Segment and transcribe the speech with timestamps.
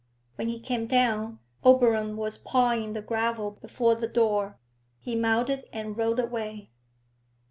[0.35, 4.57] When he came down, Oberon was pawing the gravel before the door.
[4.97, 6.71] He mounted and rode away.